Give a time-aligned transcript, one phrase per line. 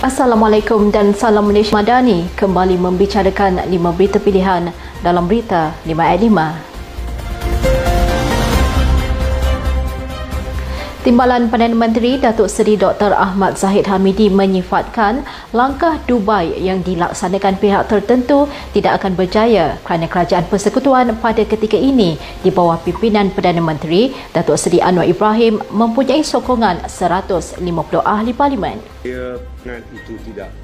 [0.00, 4.72] Assalamualaikum dan salam Malaysia Madani kembali membicarakan lima berita pilihan
[5.04, 6.69] dalam berita 5 at 5.
[11.10, 13.10] Timbalan Perdana Menteri Datuk Seri Dr.
[13.10, 20.46] Ahmad Zahid Hamidi menyifatkan langkah Dubai yang dilaksanakan pihak tertentu tidak akan berjaya kerana kerajaan
[20.46, 22.14] persekutuan pada ketika ini
[22.46, 27.58] di bawah pimpinan Perdana Menteri Datuk Seri Anwar Ibrahim mempunyai sokongan 150
[28.06, 28.78] ahli parlimen.
[29.02, 29.34] Ya,
[29.90, 30.54] itu tidak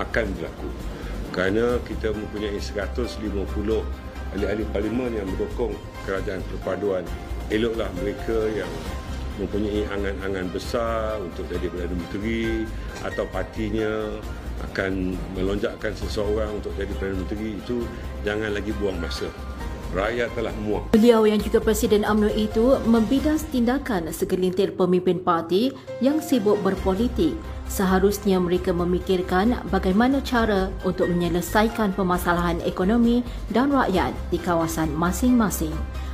[0.00, 0.72] akan berlaku
[1.36, 5.76] kerana kita mempunyai 150 ahli-ahli parlimen yang mendukung
[6.08, 7.04] kerajaan perpaduan.
[7.52, 8.72] Eloklah mereka yang
[9.40, 12.68] mempunyai angan-angan besar untuk jadi Perdana Menteri
[13.00, 14.20] atau partinya
[14.70, 17.86] akan melonjakkan seseorang untuk jadi Perdana Menteri itu
[18.26, 19.28] jangan lagi buang masa.
[19.92, 20.96] Rakyat telah muak.
[20.96, 25.68] Beliau yang juga Presiden UMNO itu membidas tindakan segelintir pemimpin parti
[26.00, 27.36] yang sibuk berpolitik.
[27.68, 33.20] Seharusnya mereka memikirkan bagaimana cara untuk menyelesaikan permasalahan ekonomi
[33.52, 35.72] dan rakyat di kawasan masing-masing.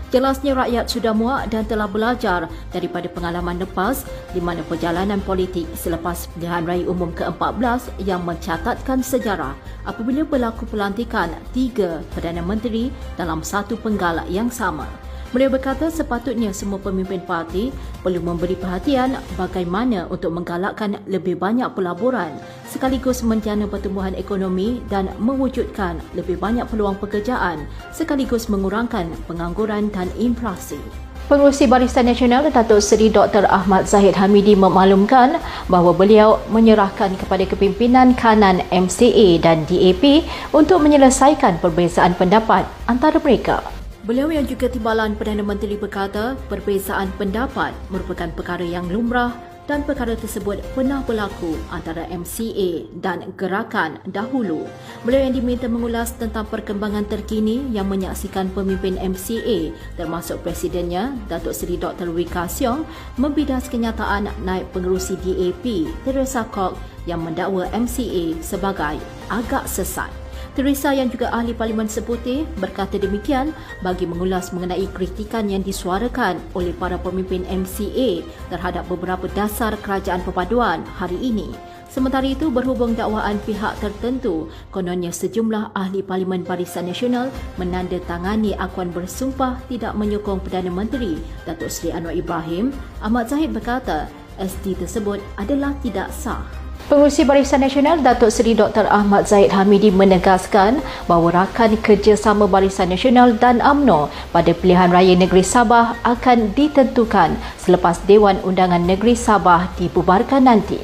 [0.09, 6.33] Jelasnya rakyat sudah muak dan telah belajar daripada pengalaman lepas di mana perjalanan politik selepas
[6.33, 9.53] pilihan raya umum ke-14 yang mencatatkan sejarah
[9.85, 12.89] apabila berlaku pelantikan tiga Perdana Menteri
[13.21, 15.08] dalam satu penggal yang sama.
[15.29, 17.69] Beliau berkata sepatutnya semua pemimpin parti
[18.01, 22.33] perlu memberi perhatian bagaimana untuk menggalakkan lebih banyak pelaburan
[22.65, 30.81] sekaligus menjana pertumbuhan ekonomi dan mewujudkan lebih banyak peluang pekerjaan sekaligus mengurangkan pengangguran dan inflasi.
[31.29, 33.45] Pengurusi Barisan Nasional Datuk Seri Dr.
[33.53, 35.37] Ahmad Zahid Hamidi memaklumkan
[35.69, 40.25] bahawa beliau menyerahkan kepada kepimpinan kanan MCA dan DAP
[40.57, 43.78] untuk menyelesaikan perbezaan pendapat antara mereka.
[44.09, 49.37] Beliau yang juga timbalan Perdana Menteri berkata perbezaan pendapat merupakan perkara yang lumrah
[49.69, 54.65] dan perkara tersebut pernah berlaku antara MCA dan gerakan dahulu.
[55.05, 61.77] Beliau yang diminta mengulas tentang perkembangan terkini yang menyaksikan pemimpin MCA termasuk presidennya Datuk Seri
[61.77, 62.09] Dr.
[62.09, 62.89] Wika Siong
[63.21, 68.97] membidas kenyataan naik pengerusi DAP Teresa Kok yang mendakwa MCA sebagai
[69.29, 70.18] agak sesat.
[70.59, 76.75] Teresa yang juga ahli Parlimen Seputih berkata demikian bagi mengulas mengenai kritikan yang disuarakan oleh
[76.75, 81.55] para pemimpin MCA terhadap beberapa dasar kerajaan perpaduan hari ini.
[81.87, 89.63] Sementara itu, berhubung dakwaan pihak tertentu, kononnya sejumlah ahli Parlimen Barisan Nasional menandatangani akuan bersumpah
[89.71, 94.11] tidak menyokong Perdana Menteri Datuk Seri Anwar Ibrahim, Ahmad Zahid berkata
[94.43, 96.58] SD tersebut adalah tidak sah.
[96.89, 98.89] Pengurusi Barisan Nasional Datuk Seri Dr.
[98.89, 105.45] Ahmad Zaid Hamidi menegaskan bahawa rakan kerjasama Barisan Nasional dan AMNO pada pilihan raya negeri
[105.45, 110.81] Sabah akan ditentukan selepas Dewan Undangan Negeri Sabah dibubarkan nanti.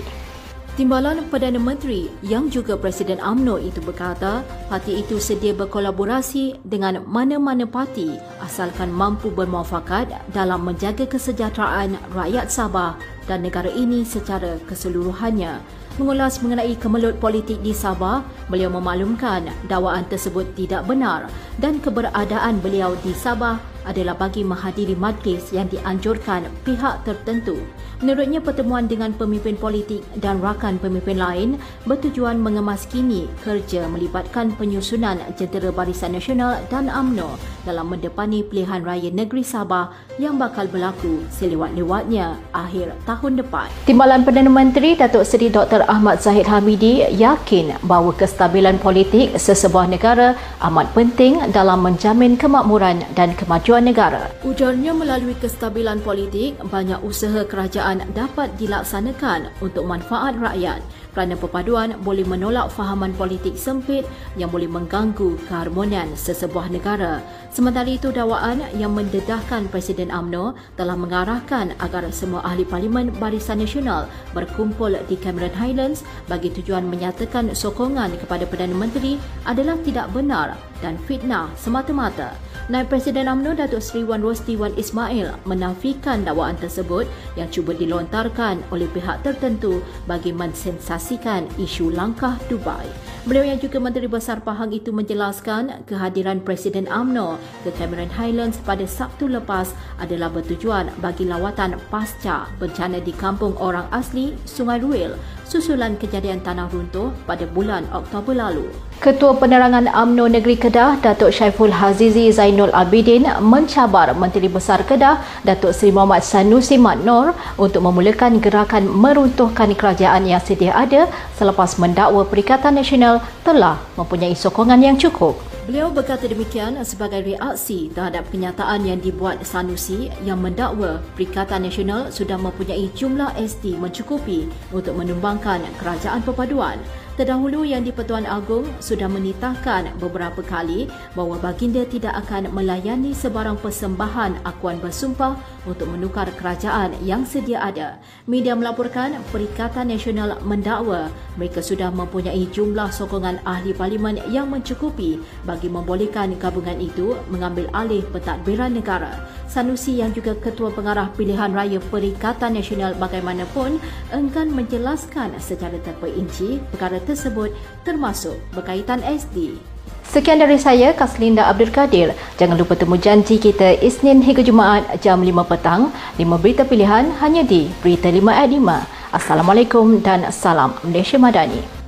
[0.77, 7.65] Timbalan Perdana Menteri yang juga Presiden AMNO itu berkata parti itu sedia berkolaborasi dengan mana-mana
[7.65, 8.13] parti
[8.45, 15.84] asalkan mampu bermuafakat dalam menjaga kesejahteraan rakyat Sabah dan negara ini secara keseluruhannya.
[15.95, 21.31] Mengulas mengenai kemelut politik di Sabah, beliau memaklumkan dakwaan tersebut tidak benar
[21.63, 27.57] dan keberadaan beliau di Sabah adalah bagi menghadiri majlis yang dianjurkan pihak tertentu.
[28.05, 31.57] Menurutnya pertemuan dengan pemimpin politik dan rakan pemimpin lain
[31.89, 39.41] bertujuan mengemaskini kerja melibatkan penyusunan jentera Barisan Nasional dan AMNO dalam mendepani pilihan raya negeri
[39.41, 39.89] Sabah
[40.21, 43.73] yang bakal berlaku selewat-lewatnya akhir tahun depan.
[43.89, 45.89] Timbalan Perdana Menteri Datuk Seri Dr.
[45.89, 53.33] Ahmad Zahid Hamidi yakin bahawa kestabilan politik sesebuah negara amat penting dalam menjamin kemakmuran dan
[53.35, 54.31] kemajuan tujuan negara.
[54.47, 60.79] Ujarnya melalui kestabilan politik, banyak usaha kerajaan dapat dilaksanakan untuk manfaat rakyat
[61.11, 64.07] kerana perpaduan boleh menolak fahaman politik sempit
[64.39, 67.19] yang boleh mengganggu keharmonian sesebuah negara.
[67.51, 74.07] Sementara itu, dakwaan yang mendedahkan Presiden AMNO telah mengarahkan agar semua ahli parlimen Barisan Nasional
[74.39, 79.19] berkumpul di Cameron Highlands bagi tujuan menyatakan sokongan kepada Perdana Menteri
[79.51, 82.37] adalah tidak benar dan fitnah semata-mata.
[82.69, 87.09] Naib Presiden AMNO Datuk Seri Wan Rosti Wan Ismail menafikan dakwaan tersebut
[87.41, 92.87] yang cuba dilontarkan oleh pihak tertentu bagi mensensasi menyaksikan isu langkah Dubai.
[93.25, 98.85] Beliau yang juga Menteri Besar Pahang itu menjelaskan kehadiran Presiden AMNO ke Cameron Highlands pada
[98.85, 105.17] Sabtu lepas adalah bertujuan bagi lawatan pasca bencana di kampung orang asli Sungai Ruil
[105.47, 108.67] susulan kejadian tanah runtuh pada bulan Oktober lalu.
[108.99, 115.77] Ketua Penerangan AMNO Negeri Kedah, Datuk Syaiful Hazizi Zainul Abidin mencabar Menteri Besar Kedah, Datuk
[115.77, 121.07] Seri Muhammad Sanusi Mat Nor untuk memulakan gerakan meruntuhkan kerajaan yang sedia ada
[121.37, 125.54] selepas mendakwa Perikatan Nasional telah mempunyai sokongan yang cukup.
[125.65, 132.37] Beliau berkata demikian sebagai reaksi terhadap kenyataan yang dibuat Sanusi yang mendakwa Perikatan Nasional sudah
[132.37, 134.45] mempunyai jumlah SD mencukupi
[134.77, 136.77] untuk menumbangkan kerajaan perpaduan.
[137.15, 144.43] Terdahulu yang di-Pertuan Agong sudah menitahkan beberapa kali bahawa baginda tidak akan melayani sebarang persembahan
[144.43, 148.03] akuan bersumpah untuk menukar kerajaan yang sedia ada.
[148.27, 151.07] Media melaporkan Perikatan Nasional mendakwa
[151.39, 158.03] mereka sudah mempunyai jumlah sokongan ahli parlimen yang mencukupi bagi membolehkan gabungan itu mengambil alih
[158.11, 159.23] pentadbiran negara.
[159.47, 163.79] Sanusi yang juga Ketua Pengarah Pilihan Raya Perikatan Nasional bagaimanapun
[164.11, 167.53] enggan menjelaskan secara terperinci perkara tersebut
[167.85, 169.61] termasuk berkaitan SD.
[170.05, 172.15] Sekian dari saya, Kaslinda Abdul Kadir.
[172.39, 175.91] Jangan lupa temu janji kita Isnin hingga Jumaat jam 5 petang.
[176.21, 179.17] 5 berita pilihan hanya di Berita 5 at 5.
[179.17, 181.84] Assalamualaikum dan salam Malaysia Madani.